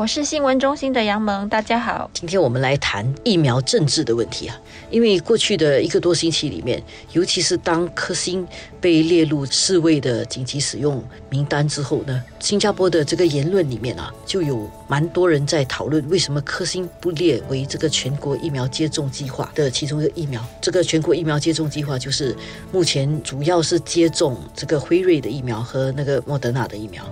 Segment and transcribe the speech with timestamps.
[0.00, 2.10] 我是新闻中心的杨萌，大家好。
[2.14, 4.58] 今天我们来谈疫苗政治的问题啊，
[4.88, 8.48] 因为过去的一个多星期里面，尤其是当科兴
[8.80, 20.42] 被列入世卫的紧急使用名单之后呢，新加坡的这个言论里面啊，就有蛮多人在讨论为什么科兴不列为这个全国疫苗接种计划的其中一个疫苗。
[20.62, 22.34] 这个全国疫苗接种计划就是
[22.72, 27.04] 目前主要是接种这个辉瑞的疫苗和那个莫德纳的疫苗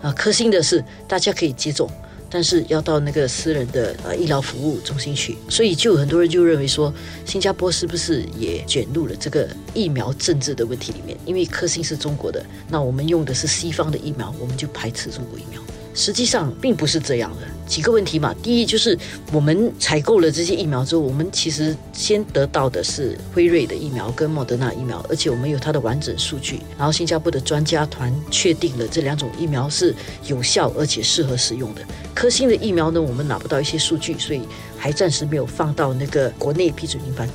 [0.00, 1.90] 啊，科兴的是大家可以接种。
[2.28, 6.92] 但是要到那个私人的呃医疗服务中心去，所以就很多人就认为说，
[7.24, 11.16] 新加坡是不是也卷入了这个疫苗政治的问题里面？
[11.24, 15.60] 因为科兴是中国的，那我们用的是西方的疫苗，我们就排斥中国疫苗。
[15.96, 18.32] 实际上并不是这样的，几个问题嘛。
[18.42, 18.96] 第一就是
[19.32, 26.60] 我们采购了这些疫苗之后，我们其实先得到的是辉瑞的疫苗跟莫德纳疫苗，而且我们有它的完整数据。
[26.76, 29.94] 然后新加坡的专家团确定了这两种疫苗是
[30.26, 31.80] 有效而且适合使用的。
[32.14, 34.42] 科兴的疫苗呢，我们拿不到一些数据，所以
[34.76, 37.26] 还暂时没有放到那个国内批准名单。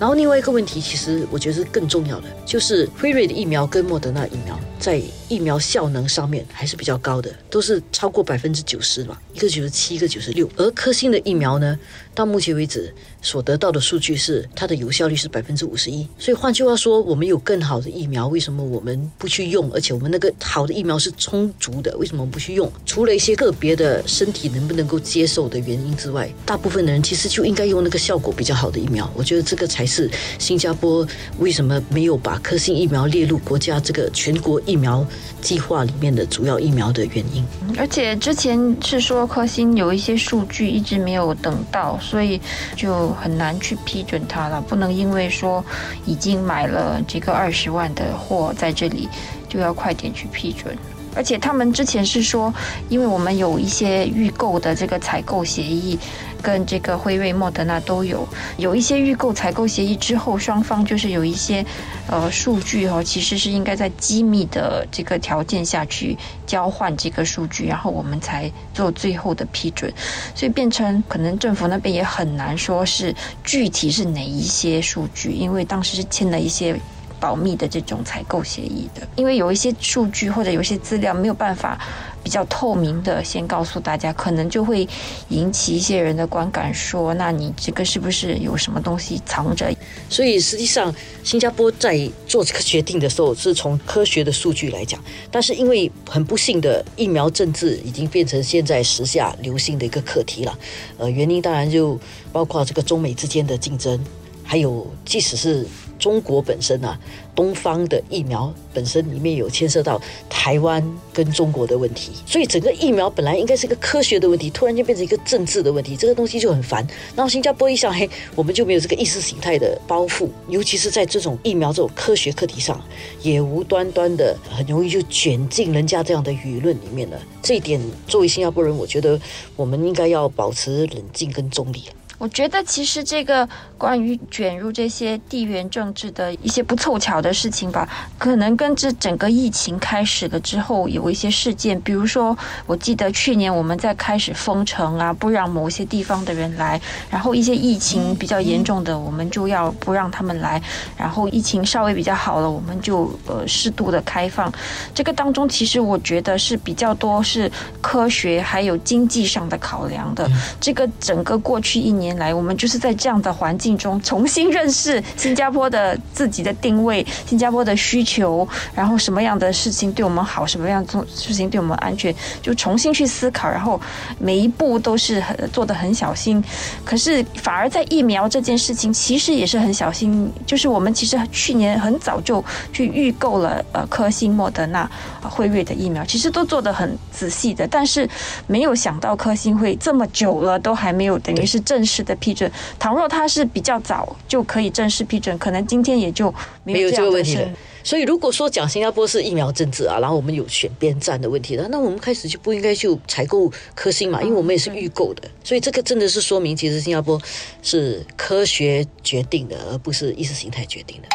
[0.00, 4.98] 然后另外一个问题，其实我觉得是更重要的，就是辉瑞的疫苗跟莫德纳疫苗在
[5.28, 10.48] 疫苗效能上面还是比较高的，都是超过百分之九十吧，一个九十七，一个九十六。
[10.56, 11.78] 而科兴的疫苗呢，
[12.14, 12.90] 到目前为止
[13.20, 16.08] 所得到的数据是它的有效率是百分之五十一。
[16.18, 19.70] 所以换句话说，我们有更好的疫苗，为什么我们不去用？
[19.70, 22.72] 而且我们那个好的疫苗是充足的，为什么不去用？
[22.86, 29.12] 除了一些个别的身体能不能够接受的原因之外，大部分的人其实就应该用那个效果比较好的疫苗。
[29.14, 29.89] 我觉得这个才。
[29.90, 31.04] 是新加坡
[31.38, 35.04] 为什么没有把科兴疫苗列入国家这个全国疫苗
[35.42, 37.44] 计划里面的主要疫苗的原因？
[37.76, 42.40] 而且之前是说科兴有一些数据一直没有等到，所以
[42.76, 44.60] 就很难去批准它了。
[44.60, 45.64] 不能因为说
[46.06, 49.08] 已经买了这个二十万的货在这里，
[49.48, 50.76] 就要快点去批准。
[51.12, 52.54] 而且他们之前是说，
[52.88, 55.98] 因为我们有一些预购的这个采购协议，
[56.40, 61.64] 跟这个辉瑞、莫德纳都有有一些预购采购协议之后，双方就是有一些
[62.08, 69.92] 呃数据哈，其实是应该在机密的这个条件下去交换这个数据，然后我们才做最后的批准，
[70.34, 73.14] 所以变成可能政府那边也很难说是
[73.44, 76.74] 具体是哪一些数据，因为当时是签了一些。
[77.20, 81.78] 保密的这种采购协议的，因为有一些数据或者有一些资料没有办法
[82.22, 84.88] 比较透明的先告诉大家，可能就会
[85.28, 89.70] 引起一些人的观感，说那你这个是不是有什么东西藏着？
[90.08, 90.92] 所以实际上，
[91.22, 94.98] 新加坡在做这个决定的时候，是从科学的数据来讲，
[95.30, 100.58] 但是因为很不幸的疫苗政治已经变成现在时下流行的一个课题了。
[100.98, 101.98] 呃，原因当然就
[102.32, 104.02] 包括这个中美之间的竞争，
[104.42, 105.66] 还有即使是。
[106.00, 106.98] 中国本身啊，
[107.36, 116.84] 东方的疫苗本身里面有牵涉到台湾跟中国的问题，所以整个疫苗本来应该是一个科学的问题，突然间变成一个政治的问题，这个东西就很烦。
[117.14, 122.82] 然后新加坡一想，嘿，我们就没有这个意识形态的包袱，尤其是在这种疫苗这种科学课题上，
[123.22, 127.20] 也无端端的很容易就卷进人家这样的舆论里面了。
[127.42, 129.20] 这一点，作为新加坡人，我觉得
[129.54, 131.82] 我们应该要保持冷静跟中立。
[132.20, 133.48] 我觉得其实这个
[133.78, 137.88] 关于卷入这些地缘政治的一些不凑巧的事情吧，
[138.18, 142.36] 可能跟这整个疫情开始了之后有一些事件，比如说，
[142.66, 146.78] 我记得去年我们在开始封城啊，不让某些地方的人来，
[147.08, 150.62] 然后一些疫情比较严重的，我们就要不让他们来，
[150.98, 154.52] 然后疫情稍微比较好了，我们就呃适度的开放。
[154.94, 157.50] 这个当中其实我觉得是比较多是
[157.80, 160.30] 科学还有经济上的考量的。
[160.60, 162.09] 这个整个过去一年。
[162.16, 173.80] 来，我们就是在这样的环境中重新认识新加坡的自己的定位，新加坡的需求，然后什么样的事情对我们好，什么样做事情对我们安全，就重新去思考，然后
[174.18, 176.42] 每一步都是很做的很小心。
[176.84, 180.30] 可是反而在疫苗这件事情，其实也是很小心。
[180.46, 184.90] 就是我们其实去年很早就去预购了呃科兴、莫德纳、
[185.22, 188.08] 辉瑞的疫苗，其实都做的很仔细的，但是
[188.46, 191.99] 没有想到科兴会这么久了都还没有，等于是正式。
[192.02, 196.32] 的批准，倘若他是比较早就可以正式批准，可能今天也就
[196.64, 197.48] 没有这个问题了。
[197.82, 205.22] 所以，如果说讲新加坡是疫苗政治啊，然后我们有选边站的问题，那那我们开始就不应该去采购科兴嘛，因为我们也是预购的。
[205.42, 207.20] 所以这个真的是说明，其实新加坡
[207.62, 211.08] 是科学决定的，而不是意识形态决定的。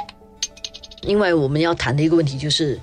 [1.01, 2.79] 另外，我们要谈的一个问题就是。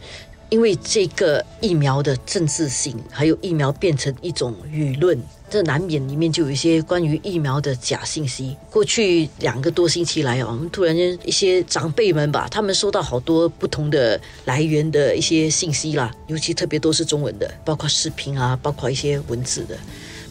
[0.52, 5.18] 因为这个疫苗的政治性，还有疫苗变成一种舆论。
[5.48, 8.54] 这难免里面就有一些关于疫苗的假信息。
[8.70, 19.74] 过去两个多星期来啊，我们突然间一些长辈们吧，他们收到好多不同的来源的一些信息啦，尤其特别都是中文的，包括视频啊，包括一些文字的，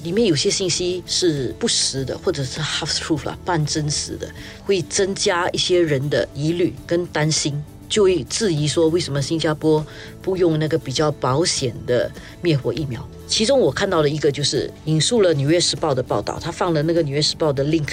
[0.03, 4.29] 里面有些信息是不实的，或者是 half truth 啦，半真实的，
[4.63, 7.63] 会增加一些人的疑虑跟担心。
[7.91, 9.85] 就会质疑说，为什么新加坡
[10.21, 12.09] 不用那个比较保险的
[12.41, 13.05] 灭活疫苗？
[13.27, 17.89] 其中我看到了一个，就是引述了《纽约时报》的报道，他放了那个《纽约时报》的 link。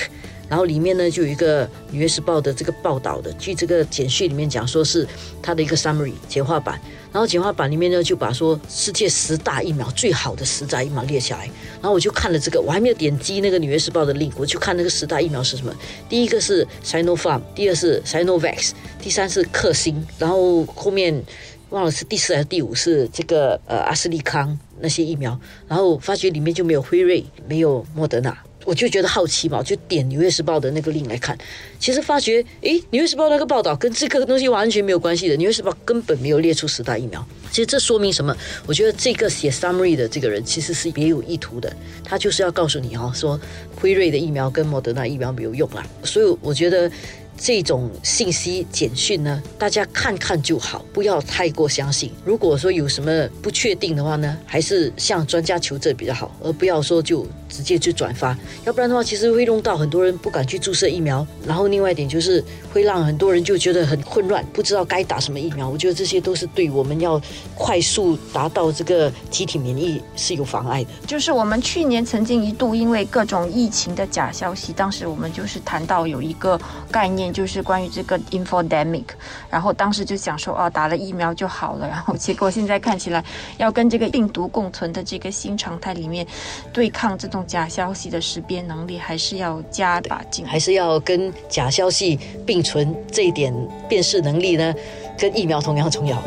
[0.48, 5.06] 然后里面呢就有一个《纽约时报》的这个报道的，据这个简讯里面讲说是
[5.42, 6.80] 它的一个 summary 简化版，
[7.12, 11.44] 然后简化版里面呢就把说世界十大疫苗最好的十大疫苗列下来，
[11.80, 15.74] 然后我就看了这个，我还没有点击那个《纽约时报》的 link，我就看那个十大疫苗是什么，
[16.08, 18.70] 第一个是 Sinopharm，第二是 Sinovac，
[19.02, 21.22] 第三是克星，然后后面
[21.70, 28.36] 忘了是第四还是第五是这个呃阿斯利康那些疫苗，然后发觉里面就没有辉瑞，没有莫德纳。
[28.68, 31.34] 我就觉得好奇嘛，就点《纽约时报》的那个令来看，
[31.78, 37.26] 其实发觉，诶，《纽约时报》那个报道跟这个东西完全没有关系的，《纽约时报》根本没有列出十大疫苗。
[37.50, 38.36] 其实这说明什么？
[38.66, 41.74] 我觉得这个写 summary 的这个人其实是别有意图的，
[42.04, 43.40] 他就是要告诉你哦，说
[43.74, 45.86] 辉瑞的疫苗跟莫德纳疫苗没有用啦。
[46.04, 46.92] 所以我觉得。
[47.40, 52.10] 这种信息简讯呢，大家看看就好，不要太过相信。
[52.24, 58.36] 如果说有什么不确定的话呢，还是向专家求证比较好，而不要说就直接去转发。
[58.64, 61.26] 要不然的话，其实会弄到很多人不敢去注射疫苗。
[61.46, 65.68] 然后另外一点就是会让很多人就觉得很混乱，不知道该打什么疫苗。
[65.68, 67.20] 我觉得这些都是对我们要
[67.54, 70.90] 快速达到这个集体免疫是有妨碍的。
[71.06, 76.60] 就是我们去年曾经一度因为各种疫情的假消息，当时我们就是谈到有一个
[76.90, 77.28] 概念。
[77.38, 79.04] 就是关于这个 infodemic，
[79.50, 83.22] 然后当时就想说，哦，打了疫苗就好了，然后结果现在看起来，
[83.58, 86.26] 要跟这个病毒共存的这个新常态里面，
[86.72, 93.52] 对抗这种假消息的识别能力，还是要加把劲，还是要跟假消息并存，这一点
[93.88, 94.74] 辨识能力呢，
[95.18, 96.22] 跟疫苗同样重要。